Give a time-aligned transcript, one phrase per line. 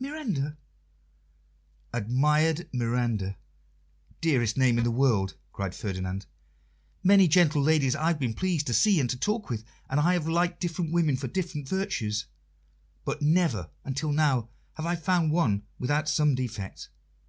[0.00, 0.56] "Miranda."
[1.92, 3.36] "Admired Miranda!
[4.20, 6.26] Dearest name in the world!" cried Ferdinand.
[7.04, 10.14] "Many gentle ladies I have been pleased to see and to talk with, and I
[10.14, 12.26] have liked different women for different virtues;
[13.04, 16.88] but never until now have I found one without some defect.